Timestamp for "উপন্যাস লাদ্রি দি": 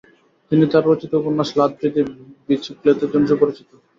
1.21-2.01